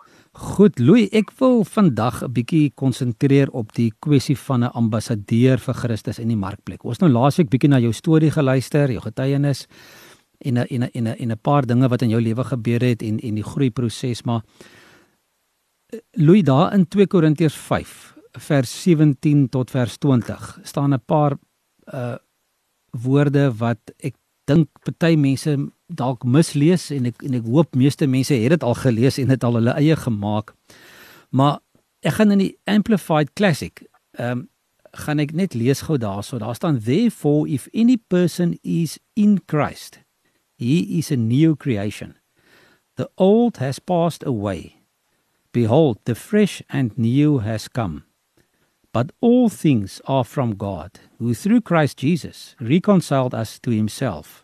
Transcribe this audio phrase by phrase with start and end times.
[0.58, 5.74] Goed, Louis, ek wil vandag 'n bietjie konsentreer op die kwessie van 'n ambassadeur vir
[5.74, 6.84] Christus in die markplek.
[6.84, 9.68] Ons nou laasweek bietjie na jou storie geluister, jou getuienis
[10.40, 12.82] en 'n en 'n en 'n en 'n paar dinge wat in jou lewe gebeur
[12.82, 14.42] het en en die groeiproses, maar
[15.90, 21.38] eh, Louis daar in 2 Korintiërs 5 vers 17 tot vers 20 staan 'n paar
[21.94, 22.16] uh
[22.92, 24.16] woorde wat ek
[24.48, 25.54] dink party mense
[25.88, 29.48] dalk mislees en ek en ek hoop meeste mense het dit al gelees en dit
[29.48, 30.54] al hulle eie gemaak.
[31.30, 31.60] Maar
[32.08, 33.84] ek gaan in die amplified classic
[34.18, 34.46] ehm um,
[34.98, 36.40] gaan ek net lees gou daarso.
[36.42, 40.00] Daar staan therefore if any person is in Christ
[40.58, 42.16] he is a new creation.
[42.96, 44.82] The old has passed away.
[45.52, 48.07] Behold the fresh and new has come.
[48.98, 54.44] But all things are from God, who through Christ Jesus reconciled us to himself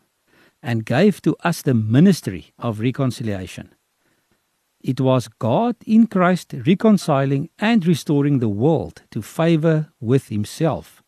[0.62, 3.74] and gave to us the ministry of reconciliation.
[4.80, 11.02] It was God in Christ reconciling and restoring the world to favor with himself,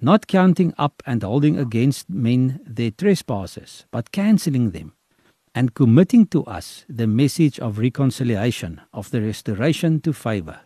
[0.00, 4.94] not counting up and holding against men their trespasses, but cancelling them,
[5.54, 10.60] and committing to us the message of reconciliation, of the restoration to favor.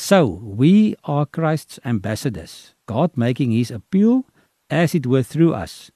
[0.00, 4.26] So we are Christ's ambassadors, God making his appeal
[4.70, 5.90] as it were through us.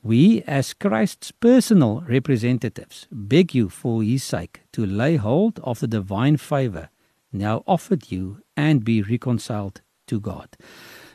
[0.00, 5.88] We, as Christ's personal representatives, beg you for his sake to lay hold of the
[5.88, 6.88] divine favor
[7.32, 10.56] now offered you and be reconciled to God.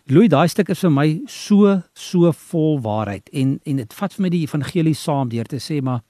[0.10, 4.24] Louis, daai stuk is vir my so so vol waarheid en en dit vat vir
[4.26, 6.04] my die evangelie saam deur te sê maar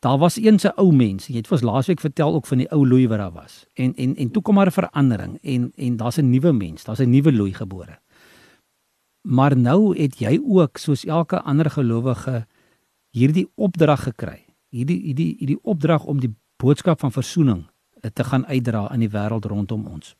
[0.00, 1.26] daar was eens 'n ou mens.
[1.26, 3.66] Jy het vir ons laasweek vertel ook van die ou Louis wat daar was.
[3.74, 7.00] En en en toe kom maar 'n verandering en en daar's 'n nuwe mens, daar's
[7.00, 7.98] 'n nuwe Louis gebore.
[9.22, 12.46] Maar nou het jy ook soos elke ander gelowige
[13.10, 14.44] hierdie opdrag gekry.
[14.68, 17.64] Hierdie hierdie hierdie opdrag om die boodskap van verzoening
[18.12, 20.16] te gaan uitdra in die wêreld rondom ons.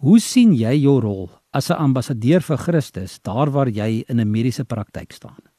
[0.00, 4.30] Hoe sien jy jou rol as 'n ambassadeur vir Christus daar waar jy in 'n
[4.30, 5.49] mediese praktyk staan?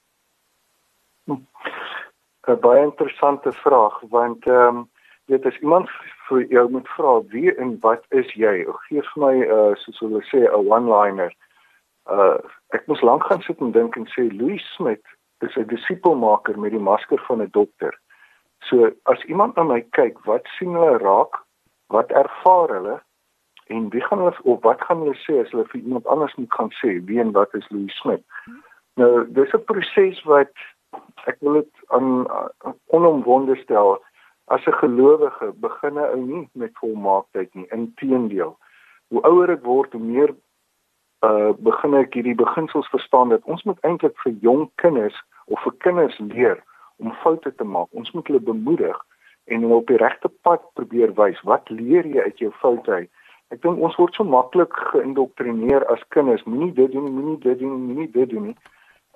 [2.52, 4.90] 'n Baie interessante vraag want ehm um,
[5.26, 5.90] weet as iemand
[6.28, 8.66] vir jou moet vra wie en wat is jy?
[8.88, 11.32] Gee vir my uh soos hulle sê 'n one-liner
[12.18, 12.38] uh
[12.78, 15.04] ek moes lank gaan sit en dink en sê Louis Smit
[15.48, 17.94] is 'n disipelmaker met die masker van 'n dokter.
[18.68, 21.40] So as iemand na my kyk, wat sien hulle raak?
[21.88, 23.02] Wat ervaar hulle?
[23.68, 26.54] En wie gaan hulle of wat gaan hulle sê as hulle vir iemand anders moet
[26.54, 28.24] gaan sê wie en wat is Louis Smit?
[28.96, 30.54] Nou, dis 'n proses wat
[31.30, 32.28] ek wil dit aan
[32.86, 34.00] onomwonde stel.
[34.46, 37.68] As 'n gelowige begin hy nie met volmaaktheid nie.
[37.72, 38.58] Inteendeel,
[39.08, 40.36] hoe ouer ek word, hoe meer
[41.22, 45.74] uh begin ek hierdie beginsels verstaan dat ons moet eintlik vir jong kinders of vir
[45.78, 46.64] kinders leer
[46.98, 47.88] om foute te maak.
[47.92, 48.98] Ons moet hulle bemoedig
[49.46, 51.42] en hulle op die regte pad probeer wys.
[51.44, 53.10] Wat leer jy uit jou foute uit?
[53.52, 56.44] Ek dink ons word so maklik geïndoktrineer as kinders.
[56.48, 58.58] Moenie dit doen, moenie dit doen, moenie dit doen nie.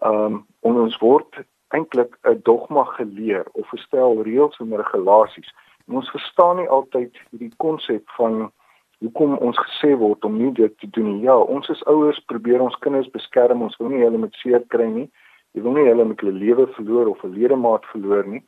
[0.04, 1.46] Um ons word
[1.76, 5.54] eintlik 'n dogma geleer of 'n stel reëls en regulasies.
[5.88, 8.52] En ons verstaan nie altyd hierdie konsep van
[9.00, 11.22] hoekom ons gesê word om nie dit te doen nie.
[11.28, 13.62] Ja, ons as ouers probeer ons kinders beskerm.
[13.62, 15.10] Ons wil nie hulle met seer kry nie.
[15.54, 18.44] Jy wil nie hulle met hulle lewe verloor of 'n ledemaat verloor nie.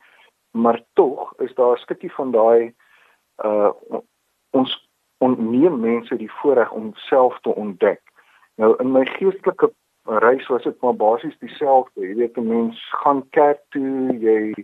[0.52, 2.74] Maar tog is daar 'n stukkie van daai
[3.44, 3.72] uh
[4.50, 4.88] ons
[5.18, 8.00] onneem mense die voorreg om self te ontdek.
[8.56, 9.70] Nou in my geestelike
[10.08, 12.00] reis was dit maar basies dieselfde.
[12.00, 14.54] Jy weet 'n mens gaan kerk toe, jy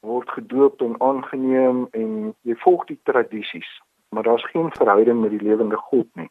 [0.00, 5.42] word gedoop en aangeneem en jy volg die tradisies, maar daar's geen verhouding met die
[5.42, 6.30] lewende God nie.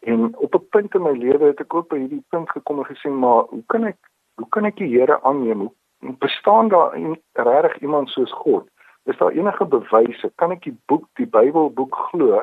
[0.00, 2.96] En op 'n punt in my lewe het ek ook by hierdie punt gekom en
[2.96, 3.96] gesê, maar hoe kan ek
[4.34, 5.60] hoe kan ek die Here aanneem?
[5.98, 6.98] Hoe bestaan daar
[7.32, 8.68] regtig iemand soos God?
[9.04, 10.32] Is daar enige bewyse?
[10.34, 12.42] Kan ek die boek, die Bybelboek glo?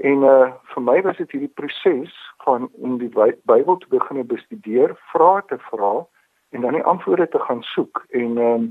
[0.00, 2.12] En uh vir my was dit hierdie proses
[2.44, 6.06] van om die Bybel te begin bestudeer, vrae te vra
[6.56, 8.04] en dan die antwoorde te gaan soek.
[8.10, 8.68] En ehm um,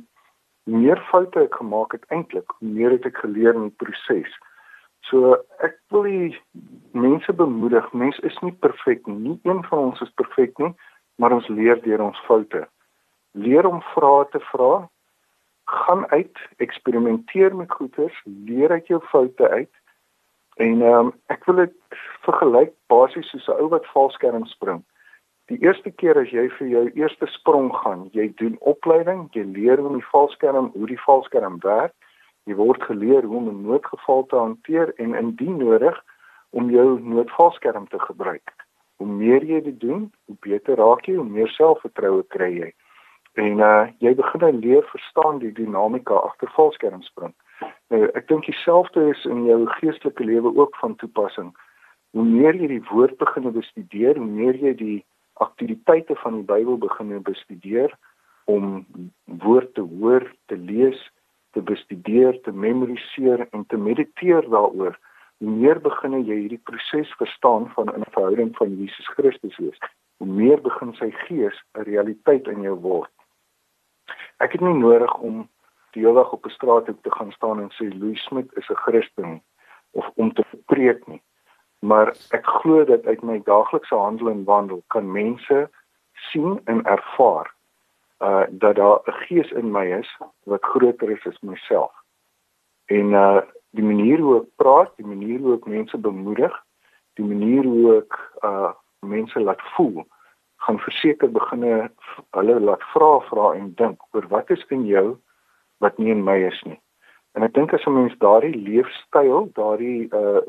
[0.70, 4.34] meer foute ek gemaak het eintlik, meer het ek geleer in die proses.
[5.10, 6.38] So ek wil die
[6.92, 7.88] mense bemoedig.
[7.94, 9.18] Mens is nie perfek nie.
[9.18, 10.74] Nie een van ons is perfek nie,
[11.18, 12.66] maar ons leer deur ons foute.
[13.34, 14.88] Leer om vrae te vra.
[15.70, 19.72] Gaan uit, eksperimenteer met goeters, leer uit jou foute uit.
[20.60, 21.76] En ehm um, ek wil dit
[22.28, 24.82] vergelyk basies soos 'n ou wat valskerm spring.
[25.50, 29.80] Die eerste keer as jy vir jou eerste sprong gaan, jy doen opleiding, jy leer
[29.80, 31.96] hoe die valskerm, hoe die valskerm werk.
[32.44, 36.04] Jy word geleer hoe om 'n noodgeval te hanteer en indien nodig
[36.50, 38.52] om jou noodvalskerm te gebruik.
[38.98, 42.72] Hoe meer jy dit doen, hoe beter raak jy, hoe meer selfvertroue kry jy.
[43.34, 47.34] En uh jy begin leer verstaan die dinamika agter valskermspring.
[47.90, 51.54] Nou ek dink dieselfde is in jou geestelike lewe ook van toepassing.
[52.12, 55.00] Hoe meer jy die woord begin bestudeer, hoe meer jy die
[55.34, 57.94] aktiwiteite van die Bybel begin bestudeer
[58.50, 58.86] om
[59.44, 61.00] woord te hoor, te lees,
[61.54, 64.98] te bestudeer, te memoriseer en te mediteer daaroor,
[65.40, 69.80] hoe meer begin jy hierdie proses verstaan van 'n verhouding van Jesus Christus wees,
[70.18, 73.12] hoe meer begin sy gees 'n realiteit in jou word.
[74.40, 75.50] Ek het nie nodig om
[75.92, 78.84] die hele dag op 'n straathoek te gaan staan en sê Louis Smit is 'n
[78.86, 79.42] Christen
[79.92, 81.22] of om te preek nie
[81.80, 85.70] maar ek glo dat uit my daaglikse handel en wandel kan mense
[86.32, 87.56] sien en ervaar
[88.20, 91.92] uh dat daar 'n gees in my is wat groter is as myself.
[92.86, 96.64] En uh die manier hoe ek praat, die manier hoe ek mense bemoedig,
[97.14, 100.08] die manier hoe ek uh mense laat voel,
[100.58, 101.92] gaan verseker beginne
[102.32, 105.18] hulle laat vra vra en dink oor wat is in jou
[105.80, 106.80] wat nie in my is nie.
[107.38, 110.42] En ek dink as 'n mens daardie leefstyl, daardie uh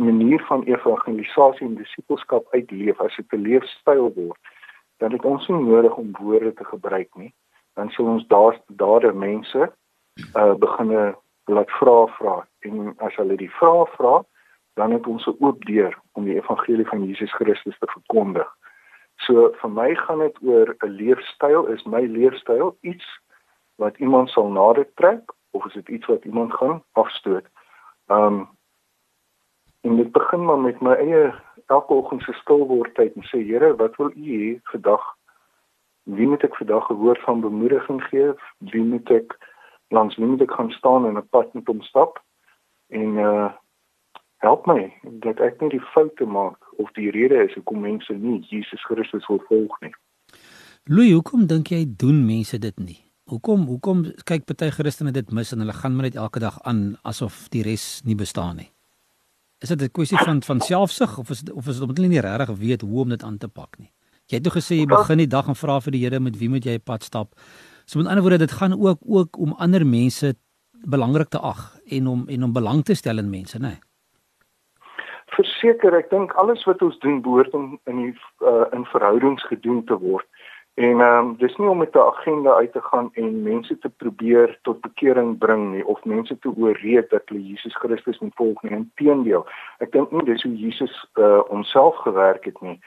[0.00, 4.40] manier van evangelisasie en disipelskap uitleef as dit 'n leefstyl word,
[4.98, 7.34] dan het ons nie nodig om woorde te gebruik nie.
[7.74, 9.72] Dan sal ons daar daardie mense
[10.36, 14.24] uh beginne laat vra vra en as hulle die vrae vra,
[14.74, 18.48] dan het ons 'n oop deur om die evangelie van Jesus Christus te verkondig.
[19.16, 23.06] So vir my gaan dit oor 'n leefstyl, is my leefstyl iets
[23.80, 27.46] wat iemand sal nader trek of is dit iets wat iemand gaan afstoot?
[28.06, 28.48] Um
[29.80, 31.34] En dit begin maar met my eie
[31.66, 35.04] elke oggend se stil word tyd en sê Here, wat wil U hê vandag?
[36.02, 38.32] Wie moet ek vandag 'n woord van bemoediging gee?
[38.58, 39.38] Wie moet ek
[39.88, 42.20] langs wie moet ek gaan staan en 'n pad met hom stap?
[42.88, 43.52] En uh
[44.36, 48.40] help my dat ek nie die foute maak of die rede is hoekom mense nie
[48.40, 49.94] Jesus Christus wil volg nie.
[50.84, 53.09] Louis, hoekom dink jy doen mense dit nie?
[53.30, 56.96] Hoekom hoekom kyk party Christene dit mis en hulle gaan maar net elke dag aan
[57.06, 58.70] asof die res nie bestaan nie?
[59.62, 62.20] Is dit 'n kwessie van van selfsug of is of is dit omdat hulle nie
[62.20, 63.92] regtig weet hoe om dit aan te pak nie?
[64.26, 66.48] Jy het toe gesê jy begin die dag en vra vir die Here met wie
[66.48, 67.34] moet jy pad stap.
[67.84, 70.34] So met ander woorde dit gaan ook ook om ander mense
[70.84, 73.68] belangrik te ag en om en om belang te stel in mense, né?
[73.68, 73.78] Nee?
[75.26, 79.84] Verseker, ek dink alles wat ons doen behoort om in die uh, in verhoudings gedoen
[79.84, 80.26] te word.
[80.80, 83.88] En ehm um, dis nie om met 'n agenda uit te gaan en mense te
[83.88, 88.62] probeer tot bekering bring nie of mense te ooreed dat hulle Jesus Christus moet volg
[88.62, 88.72] nie.
[88.72, 89.46] Inteendeel,
[89.78, 92.78] ek dink nie dis hoe Jesus uh homself gewerk het nie.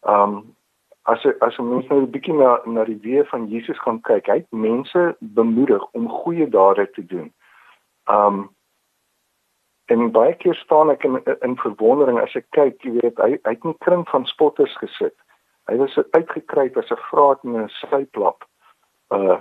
[0.00, 0.56] Ehm um,
[1.02, 4.36] as as ons nou 'n bietjie na na die weë van Jesus gaan kyk, hy
[4.36, 7.32] het mense bemoedig om goeie dade te doen.
[8.04, 8.50] Ehm um,
[9.86, 13.56] en baie keer staan ek in in verwondering as ek kyk, jy weet, hy hy
[13.56, 15.29] het nie kring van spotters gesit nie
[15.68, 18.44] Hy was uitgekruip as 'n vraat in 'n syplap.
[19.08, 19.40] Uh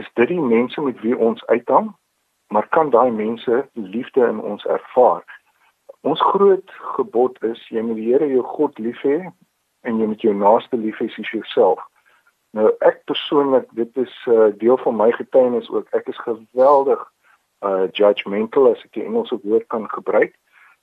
[0.00, 1.96] is dit die mense met wie ons uithang?
[2.46, 5.24] Maar kan daai mense liefde in ons ervaar?
[6.00, 9.32] Ons groot gebod is jy moet die Here jou God lief hê
[9.80, 11.80] en jy moet jou naaste lief hê soos jouself.
[12.52, 15.88] Nou ek persoonlik, dit is 'n uh, deel van my getuienis ook.
[15.92, 17.12] Ek is geweldig
[17.62, 20.34] uh judgmental as ek die Engelse woord kan gebruik.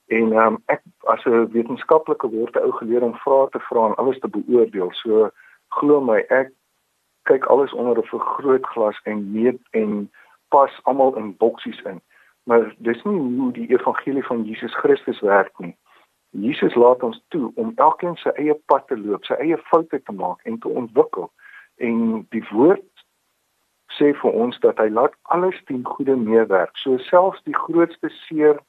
[0.10, 0.82] En ehm um, ek
[1.14, 4.90] as 'n wetenskaplike word 'n ou geleer om vrae te vra en alles te beoordeel.
[4.92, 5.30] So
[5.78, 6.50] glo my, ek
[7.30, 10.10] kyk alles onder 'n vergrootglas en meet en
[10.50, 12.02] pas almal in boksies in.
[12.44, 15.78] Maar dis nie hoe die evangelie van Jesus Christus werk nie.
[16.30, 20.12] Jesus laat ons toe om elkeen sy eie pad te loop, sy eie foute te
[20.12, 21.32] maak en te ontwikkel.
[21.78, 23.06] En die woord
[23.98, 26.78] sê vir ons dat hy laat alles ten goeie meewerk.
[26.78, 28.60] So selfs die grootste seer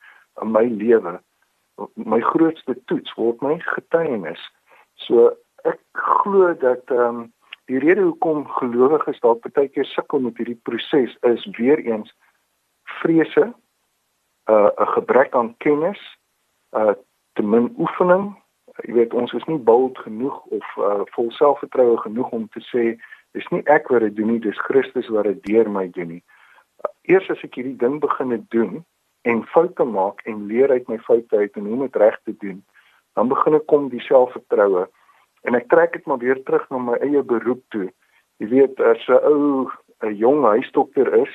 [0.43, 1.21] in my lewe,
[1.95, 4.41] my grootste toets word my getuienis.
[5.07, 5.31] So
[5.69, 7.29] ek glo dat ehm um,
[7.71, 12.11] die rede hoekom gelowiges dalk baie keer sukkel met hierdie proses is weer eens
[12.99, 13.53] vrese,
[14.51, 16.01] uh, 'n gebrek aan kennis,
[16.75, 16.95] uh
[17.33, 18.35] te min oefening.
[18.83, 22.85] Jy weet ons is nie bold genoeg of uh, vol selfvertroue genoeg om te sê
[23.33, 26.23] dis nie ek wat dit doen nie, dis Christus wat dit deur my doen nie.
[26.83, 28.85] Uh, eers as ek hierdie ding begine doen
[29.23, 32.35] en foute maak en leer uit my foute uit en hoe om dit reg te
[32.39, 32.65] doen,
[33.15, 34.87] dan begin ek kom die selfvertroue
[35.49, 37.89] en ek trek dit maar weer terug na my eie beroep toe.
[38.41, 39.71] Jy weet as 'n ou
[40.03, 41.33] 'n jong huisdokter is,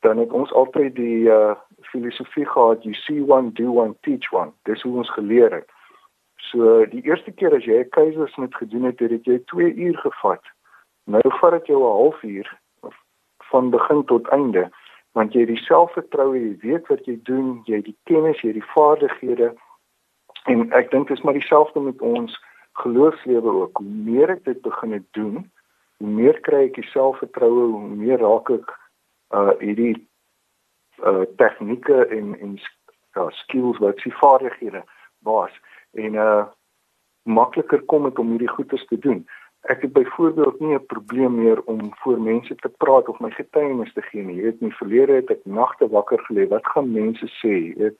[0.00, 1.54] dan het ons altyd die uh
[1.92, 4.52] filosofie gehad you see one do one teach one.
[4.64, 5.68] Dis hoe ons geleer het.
[6.50, 9.98] So die eerste keer as jy 'n keisersnit gedoen het, het dit jou 2 uur
[9.98, 10.44] gevat.
[11.04, 12.58] Nou vat dit jou 'n halfuur
[13.50, 14.70] van begin tot einde
[15.12, 18.52] want jy het die selfvertroue, jy weet wat jy doen, jy het die kennis, jy
[18.52, 19.54] het die vaardighede
[20.50, 22.36] en ek dink dit is maar dieselfde met ons
[22.80, 23.82] geloofslewe ook.
[23.82, 25.42] Hoe meer ek dit begin doen,
[25.98, 28.70] hoe meer kry ek selfvertroue, hoe meer raak ek
[29.36, 29.96] uh hierdie
[31.06, 32.56] uh tegnieke en en
[33.14, 34.82] ja, skills wat sy vaardighede
[35.26, 35.52] was
[35.98, 36.46] en uh
[37.28, 39.26] makliker kom dit om hierdie goedes te doen.
[39.68, 43.92] Ek het byvoorbeeld nie 'n probleem meer om voor mense te praat of my getuienis
[43.92, 44.36] te gee nie.
[44.36, 46.48] Jy weet, in die verlede het ek nagte wakker gelê.
[46.48, 47.54] Wat gaan mense sê?
[47.68, 47.96] Jy weet,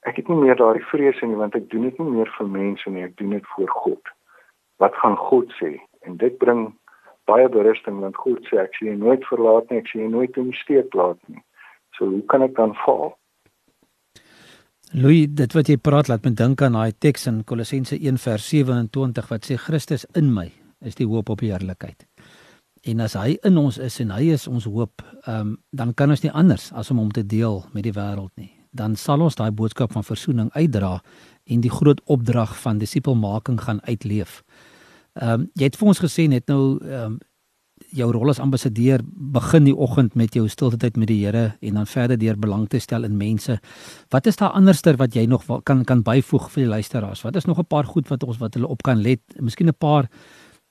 [0.00, 2.90] ek het nie meer daardie vrese nie want ek doen dit nie meer vir mense
[2.90, 4.08] nie, ek doen dit vir God.
[4.76, 5.76] Wat gaan God sê?
[6.00, 6.72] En dit bring
[7.24, 10.36] baie berusting want God sê ek sien jy nooit verlaat nie, ek sien jy nooit
[10.36, 11.42] in die steek laat nie.
[11.98, 13.19] So hoe kan ek dan val?
[14.92, 19.46] Louis, dit wat jy praat laat my dink aan daai teks in Kolossense 1:27 wat
[19.46, 22.06] sê Christus in my is die hoop op die heerlikheid.
[22.84, 26.22] En as hy in ons is en hy is ons hoop, um, dan kan ons
[26.22, 29.50] nie anders as om hom te deel met die wêreld nie dan sal ons daai
[29.50, 31.00] boodskap van verzoening uitdra
[31.50, 34.42] en die groot opdrag van disipelmaking gaan uitleef.
[35.18, 37.18] Ehm um, jy het vir ons gesê net nou ehm um,
[37.88, 39.00] jou rol as ambassadeur
[39.34, 42.68] begin die oggend met jou stilte tyd met die Here en dan verder deur belang
[42.68, 43.58] te stel in mense.
[44.10, 47.22] Wat is daar anderster wat jy nog kan kan byvoeg vir die luisteraars?
[47.22, 49.20] Wat is nog 'n paar goed wat ons wat hulle op kan let?
[49.40, 50.08] Miskien 'n paar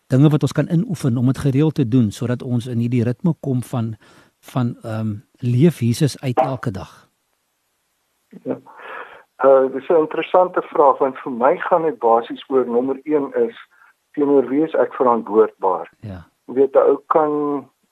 [0.07, 3.33] dinge wat ons kan inoefen om dit gereeld te doen sodat ons in hierdie ritme
[3.39, 3.95] kom van
[4.39, 7.09] van ehm um, leef Jesus uit elke dag.
[8.43, 8.57] Ja.
[9.43, 13.55] Uh dis 'n interessante vraag want vir my gaan dit basies oor nommer 1 is
[14.11, 15.91] teenoor wie is ek verantwoordbaar?
[15.99, 16.27] Ja.
[16.49, 17.33] Weet jy ook kan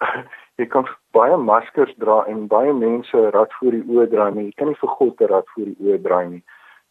[0.60, 4.54] jy kan baie maskers dra en baie mense rad voor die oë draai, maar jy
[4.58, 6.44] kan nie vir God 'n rad voor die oë draai nie.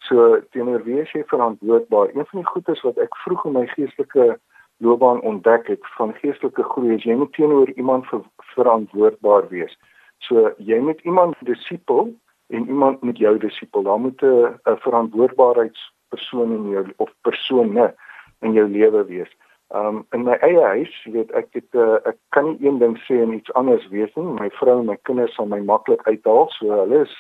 [0.09, 2.13] So teenoor wie is jy verantwoordbaar?
[2.15, 4.39] Een van die goedes wat ek vroeg in my geestelike
[4.85, 8.23] loopbaan ontdek het van geestelike groei is jy moet teenoor iemand ver,
[8.55, 9.77] verantwoordbaar wees.
[10.19, 12.13] So jy moet iemand disipel
[12.49, 13.83] en iemand moet jou disipel.
[13.83, 17.95] Daar moet 'n verantwoordbaarheidspersoon in jou of persone
[18.41, 19.33] in jou lewe wees.
[19.75, 23.19] Um in my eie huis, weet, ek het uh, ek kan nie een ding sê
[23.23, 24.27] en iets anders wees nie.
[24.39, 27.15] My vrou en my kinders sal my maklik uithaal, so hulle is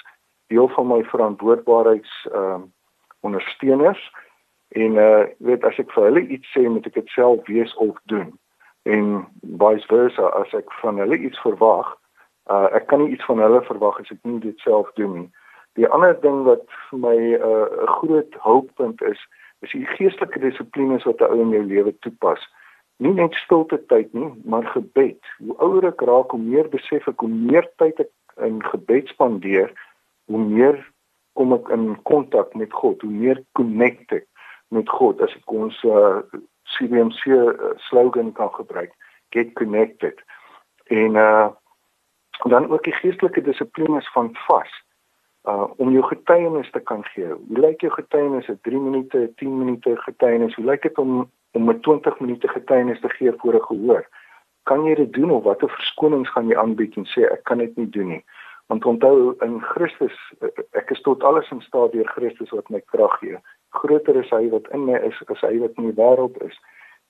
[0.52, 2.72] deel van my verantwoordbaarheids um
[3.26, 4.02] ondersteuners.
[4.78, 7.98] En uh weet as ek vir hulle iets sê, moet ek dit self wees of
[8.12, 8.30] doen.
[8.86, 11.96] En vice versa, as ek van hulle iets verwag,
[12.50, 15.30] Uh ek kan nie iets van hulle verwag as ek nie dit self doen nie.
[15.78, 19.18] Die ander ding wat vir my 'n uh, groot hulppunt is,
[19.66, 22.42] is die geestelike dissiplines wat 'n ou in jou lewe toepas.
[22.98, 25.20] Nie net stilte tyd nie, maar gebed.
[25.38, 29.72] Hoe ouer ek raak, hoe meer besef ek hoe meer tyd ek in gebed spandeer,
[30.26, 30.76] hoe meer
[31.34, 34.26] kom ek in kontak met God, hoe meer connect ek
[34.68, 36.22] met God as ek ons uh,
[36.76, 38.92] CBMC uh, slogan kan gebruik,
[39.30, 40.22] get connected.
[40.88, 41.48] En uh
[42.44, 44.72] dan ook die geestelike dissiplines van vas
[45.46, 47.28] uh om jou getuienis te kan gee.
[47.28, 48.48] Hoe lyk jou getuienis?
[48.48, 50.54] 'n 3 minute, 10 minute getuienis?
[50.54, 54.08] Hoe lyk dit om om 'n 20 minute getuienis te gee voor 'n gehoor?
[54.62, 57.76] Kan jy dit doen of watter verskonings gaan jy aanbied en sê ek kan dit
[57.76, 58.24] nie doen nie?
[58.66, 60.34] Want onthou in Christus
[60.70, 63.38] ek is tot alles in staat deur Christus wat my krag gee.
[63.68, 66.58] Groter is hy wat in my is as hy wat in die wêreld is.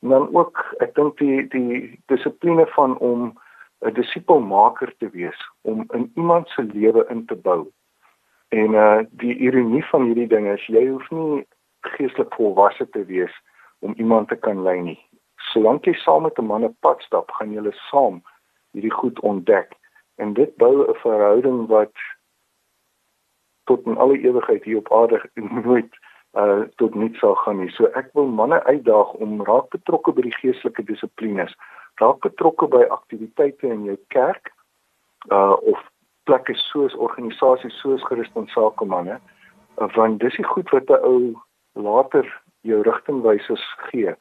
[0.03, 3.39] En dan ook ek dink die die dissipline van om
[3.81, 7.73] 'n disipelmaker te wees om in iemand se lewe in te bou.
[8.49, 11.47] En uh die ironie van hierdie ding is jy hoef nie
[11.97, 13.35] geestelik volwasse te wees
[13.79, 15.01] om iemand te kan lei nie.
[15.53, 18.23] Solank jy saam met 'n man 'n pad stap, gaan julle saam
[18.73, 19.75] hierdie goed ontdek
[20.17, 21.93] en dit bou 'n verhouding wat
[23.65, 25.31] tot in alle ewigheid hier op aarde
[25.65, 25.93] nooit
[26.33, 27.71] uh tot niks sal gaan nie.
[27.71, 31.55] So ek wil manne uitdaag om raak betrokke by die geestelike dissiplines.
[31.95, 34.53] Raak betrokke by aktiwiteite in jou kerk
[35.33, 35.81] uh of
[36.29, 39.21] plekke soos organisasies soos Christen Sakemanne
[39.97, 41.35] want dis die goed wat 'n ou
[41.75, 42.25] later
[42.61, 44.15] jou rigtingwysers gee.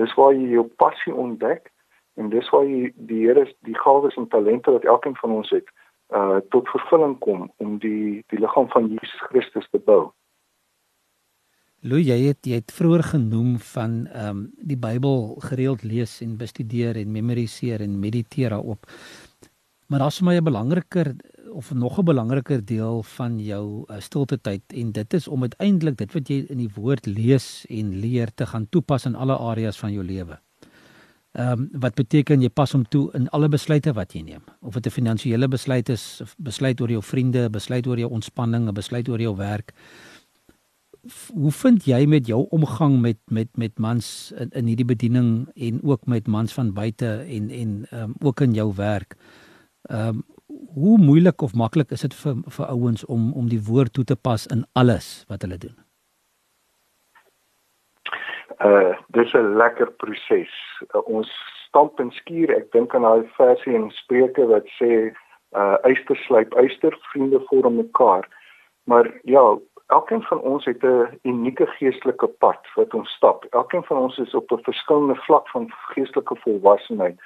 [0.00, 1.70] Dis waar jy jou passie ontdek
[2.16, 5.68] en dis waar jy die Here die gawes en talente wat elkeen van ons het
[6.12, 10.12] uh tot vervulling kom om die die liggaam van Jesus Christus te bou.
[11.82, 16.36] Louis, jy het jy het vroeër genoem van ehm um, die Bybel gereeld lees en
[16.38, 18.86] bestudeer en memoriseer en mediteer daarop.
[19.88, 21.14] Maar daar's vir my 'n belangriker
[21.52, 25.96] of nog 'n belangriker deel van jou uh, stilte tyd en dit is om uiteindelik
[25.96, 29.78] dit wat jy in die woord lees en leer te gaan toepas in alle areas
[29.78, 30.38] van jou lewe.
[31.32, 34.42] Ehm um, wat beteken jy pas hom toe in alle besluite wat jy neem?
[34.60, 38.74] Of dit 'n finansiële besluit is, besluit oor jou vriende, besluit oor jou ontspanning, 'n
[38.74, 39.72] besluit oor jou werk.
[41.32, 45.82] Hoe vind jy met jou omgang met met met mans in, in hierdie bediening en
[45.82, 49.16] ook met mans van buite en en ehm um, ook in jou werk?
[49.82, 50.24] Ehm um,
[50.74, 54.16] hoe moeilik of maklik is dit vir vir ouens om om die woord toe te
[54.16, 55.76] pas in alles wat hulle doen?
[58.64, 60.52] Uh dis 'n lekker proses.
[60.94, 61.28] Uh, ons
[61.68, 62.50] stamp en skuur.
[62.56, 65.12] Ek dink aan daai versie in Spreuke wat sê
[65.56, 68.28] uh eyster slyp eyster, vriende vorm mekaar.
[68.84, 73.44] Maar ja, elkeen van ons het 'n unieke geestelike pad wat ons stap.
[73.50, 77.20] Elkeen van ons is op 'n verskillende vlak van geestelike volwassenheid.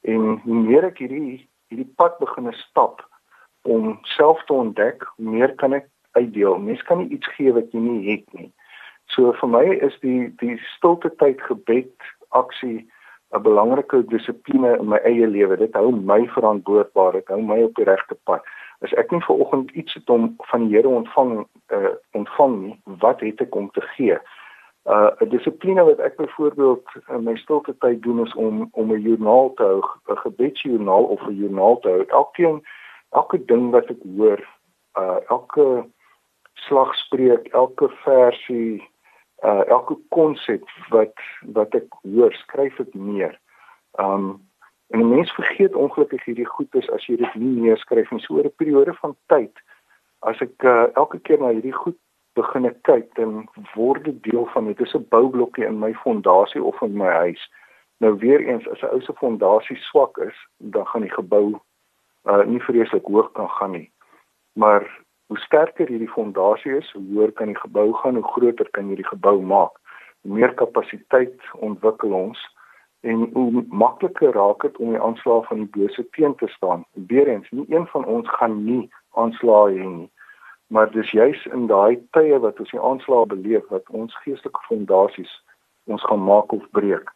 [0.00, 3.04] En hoe meer ek hierdie hierdie pad begin stap
[3.68, 6.58] om self te ontdek, meer kan ek uitdeel.
[6.58, 8.50] Mens kan nie iets gee wat jy nie het nie.
[9.12, 11.92] So vir my is die die stilte tyd gebed
[12.36, 12.86] aksie
[13.36, 15.56] 'n belangrike dissipline in my eie lewe.
[15.56, 18.44] Dit hou my verantwoordbaar, dit hou my op die regte pad.
[18.80, 23.20] As ek nie vanoggend iets het om van die Here ontvang uh ontvang nie, wat
[23.20, 24.18] het ek om te gee?
[24.84, 29.00] Uh 'n dissipline wat ek byvoorbeeld in my stilte tyd doen is om om 'n
[29.00, 32.04] joernaal te hou, 'n gebedsjoernaal of 'n joernaal te hou.
[32.06, 32.64] Elkeen
[33.10, 34.40] elke ding wat ek hoor,
[34.98, 35.86] uh elke
[36.54, 38.88] slagspreuk, elke versie
[39.44, 41.14] uh elke konsep wat
[41.52, 43.38] wat ek hoor, skryf ek neer.
[43.92, 44.46] Um
[44.88, 48.20] en 'n mens vergeet ongelukkig hierdie goedes as jy dit nie neerskryf nie.
[48.20, 49.52] So oor 'n periode van tyd
[50.18, 51.98] as ek uh, elke keer na hierdie goed
[52.38, 54.80] begin ek kyk, dan word dit deel van dit.
[54.80, 57.42] Is 'n boublokkie in my fondasie of in my huis.
[58.00, 61.58] Nou weer eens as 'n ou se fondasie swak is, dan gaan die gebou
[62.28, 63.90] uh nie vreeslik hoog kan gaan nie.
[64.52, 64.82] Maar
[65.26, 69.06] hoe sterker hierdie fondasie is, hoe hoër kan die gebou gaan, hoe groter kan hierdie
[69.06, 69.74] gebou maak.
[70.22, 72.56] Hoe meer kapasiteit ontwikkel ons
[73.00, 76.84] en hoe makliker raak dit om die aanslae van die bose teen te staan.
[76.92, 80.10] Weerens, nie een van ons gaan nie aanslae hê nie.
[80.68, 85.32] Maar dis juis in daai tye wat ons die aanslae beleef wat ons geestelike fondasies
[85.88, 87.08] ons gaan maak of breek.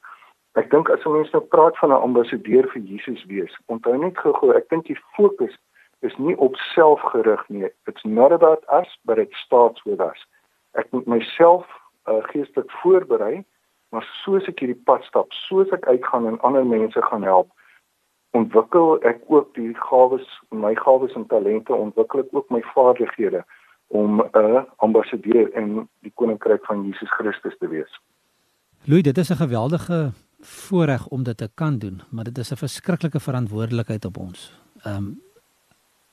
[0.57, 4.53] Ek dink as ons nou praat van 'n ambassadeur vir Jesus wees, onthou net gou-gou,
[4.57, 5.55] ek dink die fokus
[6.01, 7.69] is nie op self gerig nie.
[7.87, 10.27] It's not about us, but it starts with us.
[10.75, 11.67] Ek moet myself
[12.09, 13.45] uh, geestelik voorberei,
[13.89, 17.49] maar soos ek hierdie pad stap, soos ek uitgaan en ander mense gaan help,
[18.33, 23.45] ontwikkel ek ook die gawes, my gawes en talente, ontwikkel ek ook my vaardighede
[23.93, 28.01] om 'n uh, ambassadeur in die koninkryk van Jesus Christus te wees.
[28.85, 32.57] Louis, dit is 'n geweldige voorreg om dit te kan doen, maar dit is 'n
[32.57, 34.61] verskriklike verantwoordelikheid op ons.
[34.83, 35.21] Ehm um,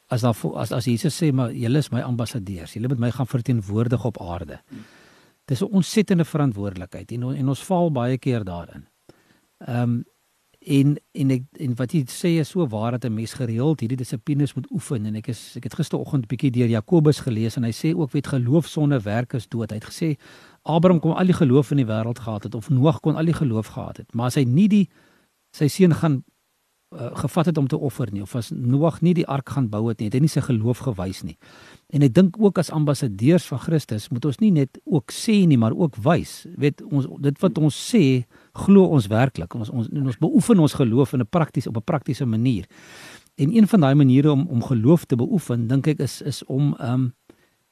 [0.07, 3.27] as dan as as Jesus sê maar julle is my ambassadeurs, julle moet my gaan
[3.27, 4.59] verteenwoordig op aarde.
[5.45, 8.87] Dis 'n ontsettende verantwoordelikheid en en ons val baie keer daarin.
[9.57, 10.05] Ehm um,
[10.59, 13.97] en en ek en wat jy sê is so waar dat 'n mens gereeld hierdie
[13.97, 17.71] dissiplines moet oefen en ek is ek het gisteroggend bietjie deur Jakobus gelees en hy
[17.71, 19.71] sê ook weet geloof sonder werk is dood.
[19.71, 20.17] Hy het gesê
[20.63, 23.33] Abraham kon al die geloof in die wêreld gehad het of Noag kon al die
[23.33, 24.89] geloof gehad het, maar as hy nie die
[25.51, 26.23] sy seun gaan
[26.91, 29.87] uh, gevat het om te offer nie of as Noag nie die ark gaan bou
[29.89, 31.37] het nie, het hy nie sy geloof gewys nie.
[31.93, 35.57] En ek dink ook as ambassadeurs van Christus moet ons nie net ook sê nie,
[35.57, 36.43] maar ook wys.
[36.57, 38.03] Weet ons dit wat ons sê,
[38.65, 39.53] glo ons werklik.
[39.55, 42.65] Ons ons ons beoefen ons geloof in 'n prakties op 'n praktiese manier.
[43.37, 46.75] En een van daai maniere om om geloof te beoefen, dink ek is is om
[46.79, 47.13] um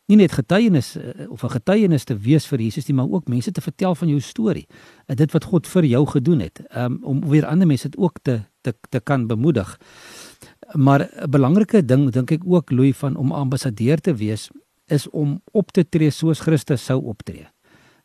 [0.08, 3.52] nie net getuienis uh, of 'n getuienis te wees vir Jesus nie, maar ook mense
[3.52, 4.68] te vertel van jou storie.
[5.08, 8.20] Uh, dit wat God vir jou gedoen het, um, om weer ander mense dit ook
[8.22, 9.78] te te te kan bemoedig.
[10.76, 14.50] Maar 'n belangrike ding dink ek ook Louis van om ambassadeur te wees
[14.88, 17.48] is om op te tree soos Christus sou optree.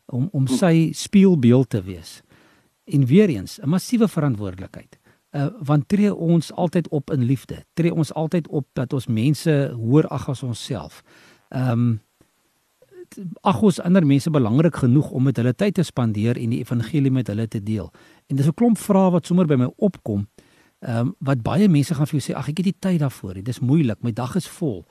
[0.05, 2.21] Om om sy spieelbeeld te wees.
[2.83, 4.99] En weer eens, 'n massiewe verantwoordelikheid.
[5.31, 7.63] Uh, want tree ons altyd op in liefde.
[7.73, 11.03] Tree ons altyd op dat ons mense hoor ag as onsself.
[11.49, 12.01] Ehm um,
[13.41, 17.11] ag ons ander mense belangrik genoeg om met hulle tyd te spandeer en die evangelie
[17.11, 17.91] met hulle te deel.
[18.27, 20.27] En dis 'n klomp vrae wat sommer by my opkom.
[20.83, 23.37] Ehm um, wat baie mense gaan vir jou sê, ag ek het nie tyd daarvoor
[23.37, 23.43] nie.
[23.47, 24.83] Dis moeilik, my dag is vol.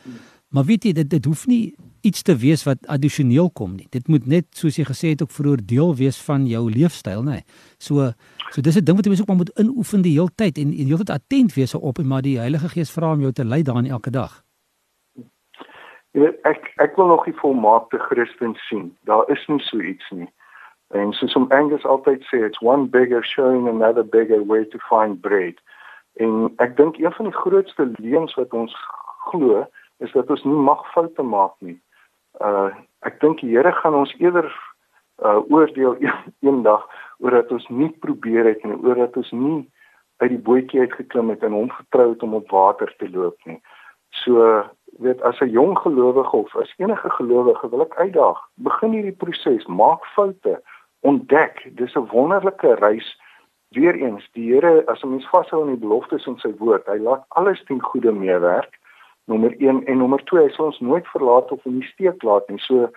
[0.53, 3.87] Maar weet jy, dit dit hoef nie iets te wees wat addisioneel kom nie.
[3.93, 7.43] Dit moet net soos jy gesê het ook vroeër deel wees van jou leefstyl, nê.
[7.79, 8.13] So
[8.51, 10.73] so dis 'n ding wat jy mens ook maar moet inoefen die hele tyd en
[10.73, 13.63] en heeltyd attent wees op en maar die Heilige Gees vra om jou te lei
[13.63, 14.43] daarin elke dag.
[16.13, 18.97] Jy weet ek ek wil nog die volmaakte Christen sien.
[19.05, 20.29] Daar is nie so iets nie.
[20.93, 25.21] En soos om Angus altyd sê, it's one beggar showing another beggar where to find
[25.21, 25.55] bread.
[26.21, 28.75] En ek dink een van die grootste leuns wat ons
[29.31, 29.67] glo
[29.99, 31.81] is dat ons nie mag foute maak nie
[32.41, 32.71] uh
[33.03, 34.49] ek dink die Here gaan ons eerder
[35.23, 35.99] uh oordeel
[36.47, 36.87] eendag
[37.19, 39.61] oor dat ons nie probeer het en oor dat ons nie
[40.23, 43.37] uit die bootjie uit geklim het en hom vertrou het om op water te loop
[43.45, 43.59] nie.
[44.23, 44.63] So
[45.03, 49.67] weet as 'n jong gelowige of as enige gelowige wil ek uitdaag, begin hierdie proses,
[49.67, 50.63] maak foute,
[51.01, 51.67] ontdek.
[51.75, 53.19] Dis 'n wonderlike reis.
[53.73, 57.25] Weereens, die Here as 'n mens vashou aan die beloftes in sy woord, hy laat
[57.29, 58.79] alles ten goeie meewerk
[59.25, 62.49] nommer 1 en nommer 2 hy sal ons nooit verlaat of in die steek laat
[62.51, 62.59] nie.
[62.67, 62.89] So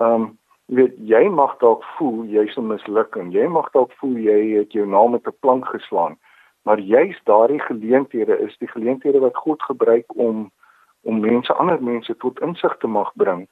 [0.00, 0.30] ehm um,
[0.70, 3.32] jy weet jy mag dalk voel jy's 'n mislukking.
[3.32, 6.16] Jy mag dalk voel jy het jou naam met 'n plank geslaan.
[6.62, 10.50] Maar juis daardie geleenthede is die geleenthede wat God gebruik om
[11.02, 13.48] om mense ander mense tot insig te mag bring.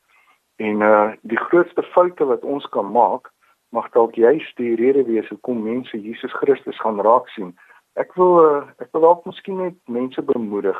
[0.57, 3.31] En uh die grootste foute wat ons kan maak
[3.71, 7.55] mag dalk juis die rede wees hoekom mense Jesus Christus gaan raak sien.
[7.95, 10.79] Ek wil uh, ek wil dalk miskien net mense bemoedig.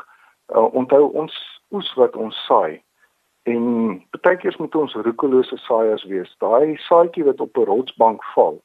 [0.51, 1.35] Uh, onthou ons
[1.71, 2.81] oes wat ons saai.
[3.49, 3.63] En
[4.21, 6.35] baie keer moet ons roekelose saaiers wees.
[6.43, 8.61] Daai saadjie wat op 'n rotsbank val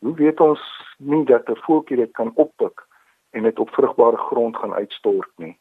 [0.00, 0.60] hoe weet ons
[0.96, 2.86] nie dat 'n voeltjie dit kan oppik
[3.30, 5.58] en dit op vrugbare grond gaan uitstort nie?